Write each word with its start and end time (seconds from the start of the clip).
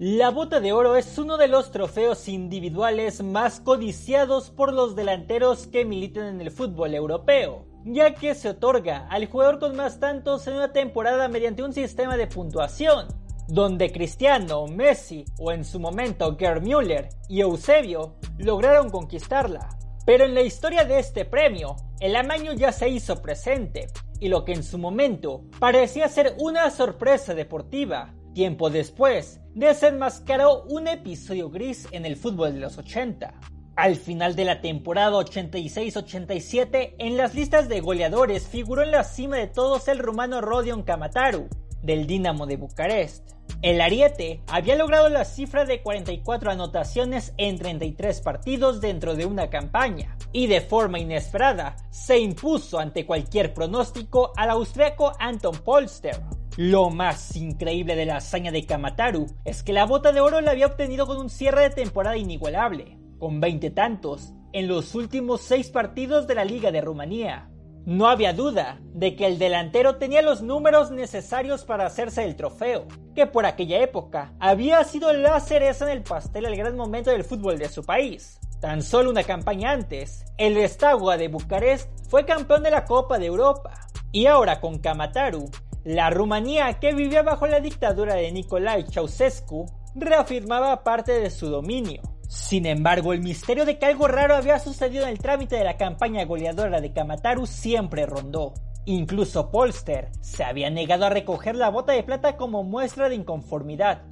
La 0.00 0.30
bota 0.30 0.58
de 0.58 0.72
oro 0.72 0.96
es 0.96 1.18
uno 1.18 1.36
de 1.36 1.46
los 1.46 1.70
trofeos 1.70 2.26
individuales 2.26 3.22
más 3.22 3.60
codiciados 3.60 4.50
por 4.50 4.72
los 4.72 4.96
delanteros 4.96 5.68
que 5.68 5.84
militan 5.84 6.26
en 6.26 6.40
el 6.40 6.50
fútbol 6.50 6.94
europeo, 6.94 7.66
ya 7.84 8.12
que 8.12 8.34
se 8.34 8.48
otorga 8.48 9.06
al 9.08 9.26
jugador 9.26 9.60
con 9.60 9.76
más 9.76 10.00
tantos 10.00 10.48
en 10.48 10.54
una 10.54 10.72
temporada 10.72 11.28
mediante 11.28 11.62
un 11.62 11.72
sistema 11.72 12.16
de 12.16 12.26
puntuación, 12.26 13.06
donde 13.46 13.92
Cristiano, 13.92 14.66
Messi 14.66 15.26
o 15.38 15.52
en 15.52 15.64
su 15.64 15.78
momento 15.78 16.36
Gerd 16.36 16.62
Müller 16.62 17.10
y 17.28 17.42
Eusebio 17.42 18.16
lograron 18.36 18.90
conquistarla. 18.90 19.68
Pero 20.04 20.24
en 20.24 20.34
la 20.34 20.42
historia 20.42 20.84
de 20.84 20.98
este 20.98 21.24
premio, 21.24 21.76
el 22.00 22.16
amaño 22.16 22.52
ya 22.52 22.72
se 22.72 22.88
hizo 22.88 23.22
presente, 23.22 23.86
y 24.18 24.28
lo 24.28 24.44
que 24.44 24.54
en 24.54 24.64
su 24.64 24.76
momento 24.76 25.44
parecía 25.60 26.08
ser 26.08 26.34
una 26.40 26.68
sorpresa 26.70 27.32
deportiva, 27.32 28.12
tiempo 28.34 28.68
después 28.68 29.40
desenmascaró 29.54 30.64
un 30.64 30.88
episodio 30.88 31.48
gris 31.48 31.88
en 31.92 32.04
el 32.04 32.16
fútbol 32.16 32.52
de 32.52 32.60
los 32.60 32.76
80. 32.76 33.32
Al 33.76 33.96
final 33.96 34.36
de 34.36 34.44
la 34.44 34.60
temporada 34.60 35.16
86-87, 35.16 36.94
en 36.98 37.16
las 37.16 37.34
listas 37.34 37.68
de 37.68 37.80
goleadores 37.80 38.46
figuró 38.46 38.82
en 38.82 38.90
la 38.92 39.04
cima 39.04 39.36
de 39.36 39.46
todos 39.46 39.88
el 39.88 39.98
rumano 39.98 40.40
Rodion 40.40 40.82
Kamataru, 40.82 41.48
del 41.82 42.06
Dinamo 42.06 42.46
de 42.46 42.56
Bucarest. 42.56 43.32
El 43.62 43.80
Ariete 43.80 44.42
había 44.46 44.76
logrado 44.76 45.08
la 45.08 45.24
cifra 45.24 45.64
de 45.64 45.82
44 45.82 46.50
anotaciones 46.50 47.34
en 47.36 47.58
33 47.58 48.20
partidos 48.20 48.80
dentro 48.80 49.14
de 49.14 49.26
una 49.26 49.50
campaña, 49.50 50.16
y 50.32 50.46
de 50.46 50.60
forma 50.60 50.98
inesperada 50.98 51.76
se 51.90 52.18
impuso 52.18 52.78
ante 52.78 53.06
cualquier 53.06 53.54
pronóstico 53.54 54.32
al 54.36 54.50
austriaco 54.50 55.12
Anton 55.18 55.56
Polster. 55.58 56.20
Lo 56.56 56.88
más 56.90 57.34
increíble 57.34 57.96
de 57.96 58.06
la 58.06 58.18
hazaña 58.18 58.52
de 58.52 58.64
Kamataru 58.64 59.26
es 59.44 59.64
que 59.64 59.72
la 59.72 59.86
bota 59.86 60.12
de 60.12 60.20
oro 60.20 60.40
la 60.40 60.52
había 60.52 60.66
obtenido 60.66 61.04
con 61.04 61.16
un 61.16 61.28
cierre 61.28 61.62
de 61.62 61.70
temporada 61.70 62.16
inigualable, 62.16 62.96
con 63.18 63.40
20 63.40 63.70
tantos 63.70 64.34
en 64.52 64.68
los 64.68 64.94
últimos 64.94 65.40
6 65.40 65.70
partidos 65.70 66.28
de 66.28 66.36
la 66.36 66.44
Liga 66.44 66.70
de 66.70 66.80
Rumanía. 66.80 67.50
No 67.86 68.06
había 68.06 68.32
duda 68.32 68.78
de 68.94 69.16
que 69.16 69.26
el 69.26 69.40
delantero 69.40 69.96
tenía 69.96 70.22
los 70.22 70.42
números 70.42 70.92
necesarios 70.92 71.64
para 71.64 71.86
hacerse 71.86 72.22
el 72.22 72.36
trofeo, 72.36 72.86
que 73.16 73.26
por 73.26 73.46
aquella 73.46 73.82
época 73.82 74.32
había 74.38 74.84
sido 74.84 75.12
la 75.12 75.40
cereza 75.40 75.86
en 75.86 75.90
el 75.90 76.04
pastel 76.04 76.46
al 76.46 76.54
gran 76.54 76.76
momento 76.76 77.10
del 77.10 77.24
fútbol 77.24 77.58
de 77.58 77.68
su 77.68 77.82
país. 77.82 78.38
Tan 78.60 78.80
solo 78.80 79.10
una 79.10 79.24
campaña 79.24 79.72
antes, 79.72 80.24
el 80.38 80.56
Estagua 80.56 81.16
de 81.16 81.26
Bucarest 81.26 81.90
fue 82.08 82.24
campeón 82.24 82.62
de 82.62 82.70
la 82.70 82.84
Copa 82.84 83.18
de 83.18 83.26
Europa. 83.26 83.74
Y 84.14 84.26
ahora 84.26 84.60
con 84.60 84.78
Kamataru, 84.78 85.50
la 85.84 86.08
Rumanía 86.10 86.80
que 86.80 86.94
vivía 86.94 87.22
bajo 87.22 87.46
la 87.46 87.60
dictadura 87.60 88.14
de 88.14 88.32
Nicolae 88.32 88.86
Ceausescu 88.90 89.66
reafirmaba 89.94 90.82
parte 90.82 91.12
de 91.12 91.30
su 91.30 91.48
dominio. 91.48 92.00
Sin 92.28 92.66
embargo, 92.66 93.12
el 93.12 93.20
misterio 93.20 93.64
de 93.66 93.78
que 93.78 93.86
algo 93.86 94.08
raro 94.08 94.34
había 94.34 94.58
sucedido 94.58 95.04
en 95.04 95.10
el 95.10 95.18
trámite 95.18 95.56
de 95.56 95.64
la 95.64 95.76
campaña 95.76 96.24
goleadora 96.24 96.80
de 96.80 96.92
Kamataru 96.92 97.46
siempre 97.46 98.06
rondó. 98.06 98.54
Incluso 98.86 99.50
Polster 99.50 100.10
se 100.20 100.42
había 100.42 100.70
negado 100.70 101.04
a 101.04 101.10
recoger 101.10 101.54
la 101.54 101.68
bota 101.68 101.92
de 101.92 102.02
plata 102.02 102.36
como 102.36 102.64
muestra 102.64 103.08
de 103.08 103.14
inconformidad. 103.14 104.02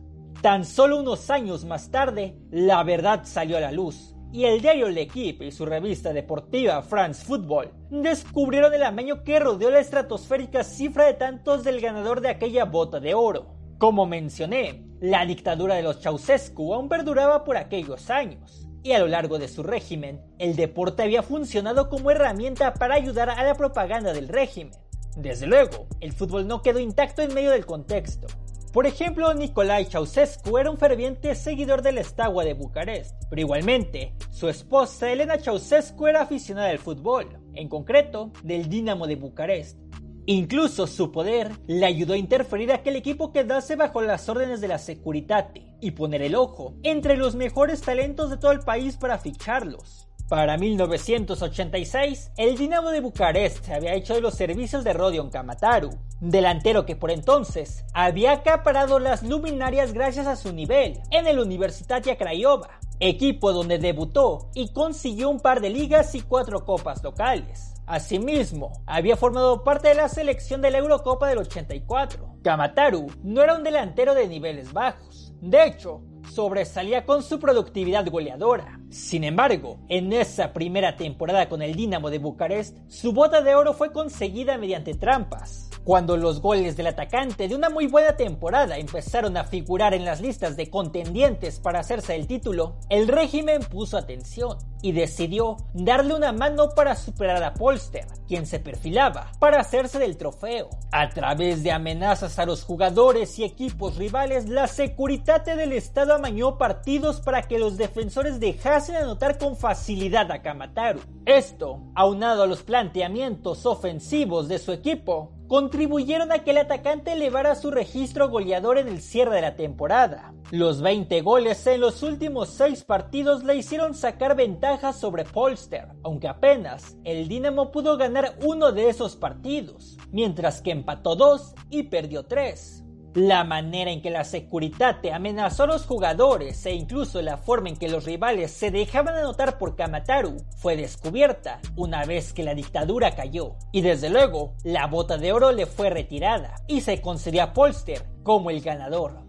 Tan 0.40 0.64
solo 0.64 0.98
unos 0.98 1.30
años 1.30 1.64
más 1.64 1.90
tarde, 1.90 2.36
la 2.50 2.82
verdad 2.82 3.22
salió 3.24 3.56
a 3.56 3.60
la 3.60 3.72
luz, 3.72 4.11
y 4.32 4.46
el 4.46 4.62
diario 4.62 4.88
L'Equipe 4.88 5.44
y 5.44 5.52
su 5.52 5.66
revista 5.66 6.12
deportiva 6.12 6.80
France 6.82 7.24
Football 7.24 7.70
descubrieron 7.90 8.72
el 8.72 8.82
amaño 8.82 9.22
que 9.22 9.38
rodeó 9.38 9.70
la 9.70 9.80
estratosférica 9.80 10.64
cifra 10.64 11.04
de 11.04 11.14
tantos 11.14 11.64
del 11.64 11.80
ganador 11.80 12.22
de 12.22 12.30
aquella 12.30 12.64
bota 12.64 12.98
de 12.98 13.14
oro. 13.14 13.54
Como 13.78 14.06
mencioné, 14.06 14.86
la 15.00 15.26
dictadura 15.26 15.74
de 15.74 15.82
los 15.82 16.00
Ceausescu 16.00 16.72
aún 16.72 16.88
perduraba 16.88 17.44
por 17.44 17.56
aquellos 17.56 18.08
años, 18.08 18.66
y 18.82 18.92
a 18.92 18.98
lo 18.98 19.06
largo 19.06 19.38
de 19.38 19.48
su 19.48 19.62
régimen, 19.62 20.22
el 20.38 20.56
deporte 20.56 21.02
había 21.02 21.22
funcionado 21.22 21.90
como 21.90 22.10
herramienta 22.10 22.74
para 22.74 22.94
ayudar 22.94 23.28
a 23.28 23.44
la 23.44 23.54
propaganda 23.54 24.12
del 24.12 24.28
régimen. 24.28 24.72
Desde 25.16 25.46
luego, 25.46 25.86
el 26.00 26.12
fútbol 26.12 26.46
no 26.46 26.62
quedó 26.62 26.78
intacto 26.78 27.20
en 27.20 27.34
medio 27.34 27.50
del 27.50 27.66
contexto. 27.66 28.28
Por 28.72 28.86
ejemplo, 28.86 29.34
Nicolae 29.34 29.84
Ceausescu 29.84 30.56
era 30.56 30.70
un 30.70 30.78
ferviente 30.78 31.34
seguidor 31.34 31.82
del 31.82 31.98
Estagua 31.98 32.42
de 32.42 32.54
Bucarest, 32.54 33.14
pero 33.28 33.42
igualmente, 33.42 34.14
su 34.30 34.48
esposa 34.48 35.12
Elena 35.12 35.36
Ceausescu 35.36 36.06
era 36.06 36.22
aficionada 36.22 36.70
al 36.70 36.78
fútbol, 36.78 37.38
en 37.52 37.68
concreto 37.68 38.32
del 38.42 38.70
Dinamo 38.70 39.06
de 39.06 39.16
Bucarest. 39.16 39.78
Incluso 40.24 40.86
su 40.86 41.12
poder 41.12 41.50
le 41.66 41.84
ayudó 41.84 42.14
a 42.14 42.16
interferir 42.16 42.72
a 42.72 42.82
que 42.82 42.88
el 42.88 42.96
equipo 42.96 43.30
quedase 43.30 43.76
bajo 43.76 44.00
las 44.00 44.26
órdenes 44.30 44.62
de 44.62 44.68
la 44.68 44.78
Securitate 44.78 45.76
y 45.82 45.90
poner 45.90 46.22
el 46.22 46.34
ojo 46.34 46.74
entre 46.82 47.18
los 47.18 47.34
mejores 47.34 47.82
talentos 47.82 48.30
de 48.30 48.38
todo 48.38 48.52
el 48.52 48.60
país 48.60 48.96
para 48.96 49.18
ficharlos. 49.18 50.08
Para 50.32 50.56
1986, 50.56 52.32
el 52.38 52.56
Dinamo 52.56 52.90
de 52.90 53.02
Bucarest 53.02 53.68
había 53.68 53.92
hecho 53.92 54.14
de 54.14 54.22
los 54.22 54.32
servicios 54.32 54.82
de 54.82 54.94
Rodion 54.94 55.28
Kamataru, 55.28 55.90
delantero 56.20 56.86
que 56.86 56.96
por 56.96 57.10
entonces 57.10 57.84
había 57.92 58.32
acaparado 58.32 58.98
las 58.98 59.22
luminarias 59.22 59.92
gracias 59.92 60.26
a 60.26 60.36
su 60.36 60.54
nivel 60.54 61.02
en 61.10 61.26
el 61.26 61.38
Universitatia 61.38 62.16
Craiova, 62.16 62.80
equipo 62.98 63.52
donde 63.52 63.76
debutó 63.76 64.48
y 64.54 64.72
consiguió 64.72 65.28
un 65.28 65.38
par 65.38 65.60
de 65.60 65.68
ligas 65.68 66.14
y 66.14 66.22
cuatro 66.22 66.64
copas 66.64 67.04
locales. 67.04 67.74
Asimismo, 67.84 68.72
había 68.86 69.18
formado 69.18 69.62
parte 69.64 69.88
de 69.88 69.96
la 69.96 70.08
selección 70.08 70.62
de 70.62 70.70
la 70.70 70.78
Eurocopa 70.78 71.28
del 71.28 71.40
84. 71.40 72.38
Kamataru 72.42 73.06
no 73.22 73.42
era 73.42 73.54
un 73.54 73.64
delantero 73.64 74.14
de 74.14 74.28
niveles 74.28 74.72
bajos. 74.72 75.34
De 75.42 75.66
hecho, 75.66 76.00
sobresalía 76.30 77.04
con 77.04 77.22
su 77.22 77.38
productividad 77.38 78.08
goleadora. 78.08 78.78
Sin 78.90 79.24
embargo, 79.24 79.78
en 79.88 80.12
esa 80.12 80.52
primera 80.52 80.96
temporada 80.96 81.48
con 81.48 81.62
el 81.62 81.74
Dinamo 81.74 82.10
de 82.10 82.18
Bucarest, 82.18 82.78
su 82.88 83.12
bota 83.12 83.42
de 83.42 83.54
oro 83.54 83.74
fue 83.74 83.92
conseguida 83.92 84.58
mediante 84.58 84.94
trampas. 84.94 85.71
Cuando 85.84 86.16
los 86.16 86.40
goles 86.40 86.76
del 86.76 86.86
atacante 86.86 87.48
de 87.48 87.56
una 87.56 87.68
muy 87.68 87.88
buena 87.88 88.16
temporada 88.16 88.78
empezaron 88.78 89.36
a 89.36 89.42
figurar 89.42 89.94
en 89.94 90.04
las 90.04 90.20
listas 90.20 90.56
de 90.56 90.70
contendientes 90.70 91.58
para 91.58 91.80
hacerse 91.80 92.14
el 92.14 92.28
título, 92.28 92.76
el 92.88 93.08
régimen 93.08 93.62
puso 93.62 93.98
atención 93.98 94.58
y 94.80 94.92
decidió 94.92 95.56
darle 95.74 96.14
una 96.14 96.32
mano 96.32 96.70
para 96.70 96.94
superar 96.94 97.42
a 97.42 97.54
Polster, 97.54 98.06
quien 98.28 98.46
se 98.46 98.60
perfilaba 98.60 99.32
para 99.40 99.60
hacerse 99.60 99.98
del 99.98 100.16
trofeo. 100.16 100.70
A 100.92 101.08
través 101.10 101.64
de 101.64 101.72
amenazas 101.72 102.38
a 102.38 102.46
los 102.46 102.62
jugadores 102.62 103.38
y 103.40 103.44
equipos 103.44 103.96
rivales, 103.96 104.48
la 104.48 104.68
Securitate 104.68 105.56
del 105.56 105.72
Estado 105.72 106.14
amañó 106.14 106.58
partidos 106.58 107.20
para 107.20 107.42
que 107.42 107.58
los 107.58 107.76
defensores 107.76 108.38
dejasen 108.38 108.96
anotar 108.96 109.36
con 109.36 109.56
facilidad 109.56 110.30
a 110.30 110.42
Kamataru. 110.42 111.00
Esto, 111.26 111.80
aunado 111.94 112.44
a 112.44 112.46
los 112.46 112.62
planteamientos 112.62 113.66
ofensivos 113.66 114.48
de 114.48 114.58
su 114.58 114.72
equipo, 114.72 115.32
contribuyeron 115.52 116.32
a 116.32 116.38
que 116.44 116.52
el 116.52 116.56
atacante 116.56 117.12
elevara 117.12 117.54
su 117.54 117.70
registro 117.70 118.30
goleador 118.30 118.78
en 118.78 118.88
el 118.88 119.02
cierre 119.02 119.34
de 119.34 119.42
la 119.42 119.54
temporada. 119.54 120.32
Los 120.50 120.80
20 120.80 121.20
goles 121.20 121.66
en 121.66 121.82
los 121.82 122.02
últimos 122.02 122.48
6 122.54 122.84
partidos 122.84 123.44
le 123.44 123.56
hicieron 123.56 123.94
sacar 123.94 124.34
ventaja 124.34 124.94
sobre 124.94 125.24
Polster, 125.26 125.88
aunque 126.04 126.26
apenas 126.26 126.96
el 127.04 127.28
Dinamo 127.28 127.70
pudo 127.70 127.98
ganar 127.98 128.38
uno 128.42 128.72
de 128.72 128.88
esos 128.88 129.14
partidos, 129.14 129.98
mientras 130.10 130.62
que 130.62 130.70
empató 130.70 131.16
2 131.16 131.54
y 131.68 131.82
perdió 131.82 132.24
3. 132.24 132.81
La 133.14 133.44
manera 133.44 133.90
en 133.90 134.00
que 134.00 134.08
la 134.08 134.24
Securitate 134.24 135.12
amenazó 135.12 135.64
a 135.64 135.66
los 135.66 135.84
jugadores 135.84 136.64
e 136.64 136.72
incluso 136.72 137.20
la 137.20 137.36
forma 137.36 137.68
en 137.68 137.76
que 137.76 137.90
los 137.90 138.06
rivales 138.06 138.52
se 138.52 138.70
dejaban 138.70 139.14
anotar 139.14 139.58
por 139.58 139.76
Kamataru 139.76 140.38
fue 140.56 140.76
descubierta 140.76 141.60
una 141.76 142.06
vez 142.06 142.32
que 142.32 142.42
la 142.42 142.54
dictadura 142.54 143.14
cayó. 143.14 143.56
Y 143.70 143.82
desde 143.82 144.08
luego, 144.08 144.54
la 144.64 144.86
bota 144.86 145.18
de 145.18 145.30
oro 145.30 145.52
le 145.52 145.66
fue 145.66 145.90
retirada 145.90 146.54
y 146.66 146.80
se 146.80 147.02
concedió 147.02 147.42
a 147.42 147.52
Polster 147.52 148.02
como 148.22 148.48
el 148.48 148.62
ganador. 148.62 149.20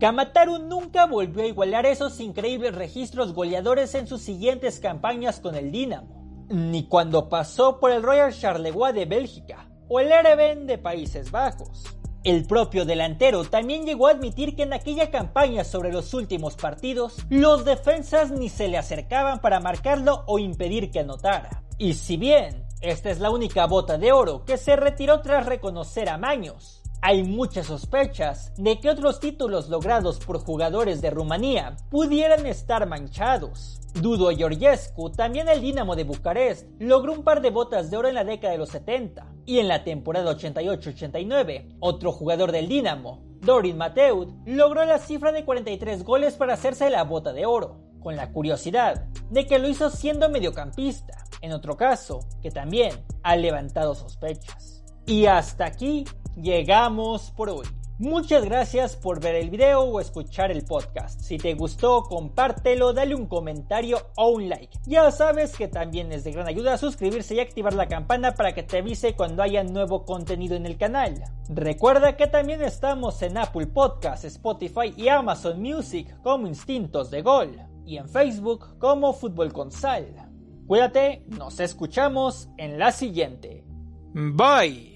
Kamataru 0.00 0.58
nunca 0.58 1.06
volvió 1.06 1.42
a 1.42 1.46
igualar 1.46 1.86
esos 1.86 2.20
increíbles 2.20 2.74
registros 2.74 3.32
goleadores 3.32 3.94
en 3.94 4.06
sus 4.06 4.20
siguientes 4.20 4.80
campañas 4.80 5.40
con 5.40 5.54
el 5.54 5.72
Dinamo, 5.72 6.46
ni 6.50 6.86
cuando 6.88 7.30
pasó 7.30 7.80
por 7.80 7.90
el 7.90 8.02
Royal 8.02 8.34
Charleroi 8.34 8.92
de 8.92 9.06
Bélgica 9.06 9.70
o 9.88 9.98
el 9.98 10.12
Ereven 10.12 10.66
de 10.66 10.76
Países 10.76 11.30
Bajos. 11.30 11.99
El 12.22 12.46
propio 12.46 12.84
delantero 12.84 13.44
también 13.44 13.86
llegó 13.86 14.06
a 14.06 14.10
admitir 14.10 14.54
que 14.54 14.64
en 14.64 14.74
aquella 14.74 15.10
campaña 15.10 15.64
sobre 15.64 15.90
los 15.90 16.12
últimos 16.12 16.54
partidos, 16.54 17.16
los 17.30 17.64
defensas 17.64 18.30
ni 18.30 18.50
se 18.50 18.68
le 18.68 18.76
acercaban 18.76 19.40
para 19.40 19.58
marcarlo 19.58 20.24
o 20.26 20.38
impedir 20.38 20.90
que 20.90 21.00
anotara. 21.00 21.62
Y 21.78 21.94
si 21.94 22.18
bien 22.18 22.66
esta 22.82 23.10
es 23.10 23.20
la 23.20 23.30
única 23.30 23.66
bota 23.66 23.96
de 23.96 24.12
oro 24.12 24.44
que 24.44 24.58
se 24.58 24.76
retiró 24.76 25.22
tras 25.22 25.46
reconocer 25.46 26.10
a 26.10 26.18
Maños, 26.18 26.79
hay 27.02 27.22
muchas 27.22 27.66
sospechas 27.66 28.52
de 28.56 28.78
que 28.78 28.90
otros 28.90 29.20
títulos 29.20 29.68
logrados 29.68 30.18
por 30.18 30.38
jugadores 30.38 31.00
de 31.00 31.10
Rumanía 31.10 31.76
pudieran 31.90 32.46
estar 32.46 32.86
manchados. 32.86 33.80
Dudo 33.94 34.30
Georgescu, 34.30 35.10
también 35.10 35.48
el 35.48 35.60
Dinamo 35.60 35.96
de 35.96 36.04
Bucarest, 36.04 36.66
logró 36.78 37.12
un 37.12 37.24
par 37.24 37.40
de 37.40 37.50
botas 37.50 37.90
de 37.90 37.96
oro 37.96 38.08
en 38.08 38.14
la 38.14 38.24
década 38.24 38.52
de 38.52 38.58
los 38.58 38.68
70 38.68 39.26
y 39.46 39.58
en 39.58 39.68
la 39.68 39.82
temporada 39.82 40.36
88-89, 40.36 41.76
otro 41.80 42.12
jugador 42.12 42.52
del 42.52 42.68
Dinamo, 42.68 43.24
Dorin 43.40 43.78
Mateud, 43.78 44.28
logró 44.46 44.84
la 44.84 44.98
cifra 44.98 45.32
de 45.32 45.44
43 45.44 46.04
goles 46.04 46.34
para 46.34 46.54
hacerse 46.54 46.90
la 46.90 47.02
bota 47.04 47.32
de 47.32 47.46
oro, 47.46 47.80
con 48.00 48.14
la 48.14 48.30
curiosidad 48.32 49.06
de 49.30 49.46
que 49.46 49.58
lo 49.58 49.68
hizo 49.68 49.90
siendo 49.90 50.28
mediocampista, 50.28 51.24
en 51.40 51.52
otro 51.52 51.76
caso 51.76 52.20
que 52.42 52.50
también 52.50 53.04
ha 53.22 53.34
levantado 53.36 53.94
sospechas. 53.94 54.84
Y 55.06 55.26
hasta 55.26 55.64
aquí 55.64 56.04
llegamos 56.36 57.30
por 57.30 57.50
hoy. 57.50 57.66
Muchas 58.00 58.46
gracias 58.46 58.96
por 58.96 59.20
ver 59.20 59.34
el 59.34 59.50
video 59.50 59.82
o 59.82 60.00
escuchar 60.00 60.50
el 60.50 60.64
podcast. 60.64 61.20
Si 61.20 61.36
te 61.36 61.52
gustó, 61.52 62.04
compártelo, 62.04 62.94
dale 62.94 63.14
un 63.14 63.26
comentario 63.26 63.98
o 64.16 64.30
un 64.30 64.48
like. 64.48 64.78
Ya 64.86 65.10
sabes 65.10 65.54
que 65.54 65.68
también 65.68 66.10
es 66.10 66.24
de 66.24 66.32
gran 66.32 66.48
ayuda 66.48 66.78
suscribirse 66.78 67.34
y 67.34 67.40
activar 67.40 67.74
la 67.74 67.88
campana 67.88 68.32
para 68.32 68.54
que 68.54 68.62
te 68.62 68.78
avise 68.78 69.14
cuando 69.14 69.42
haya 69.42 69.64
nuevo 69.64 70.06
contenido 70.06 70.56
en 70.56 70.64
el 70.64 70.78
canal. 70.78 71.22
Recuerda 71.50 72.16
que 72.16 72.26
también 72.26 72.62
estamos 72.62 73.20
en 73.20 73.36
Apple 73.36 73.66
Podcasts, 73.66 74.24
Spotify 74.24 74.94
y 74.96 75.08
Amazon 75.08 75.60
Music 75.60 76.16
como 76.22 76.46
Instintos 76.46 77.10
de 77.10 77.20
Gol 77.20 77.58
y 77.84 77.98
en 77.98 78.08
Facebook 78.08 78.78
como 78.78 79.12
Fútbol 79.12 79.52
con 79.52 79.70
Sal. 79.70 80.06
Cuídate, 80.66 81.26
nos 81.26 81.60
escuchamos 81.60 82.48
en 82.56 82.78
la 82.78 82.92
siguiente. 82.92 83.62
Bye. 84.14 84.89